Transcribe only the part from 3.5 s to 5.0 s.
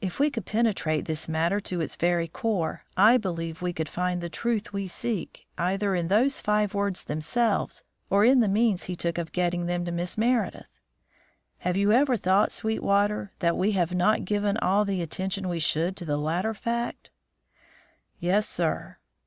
we should find the truth we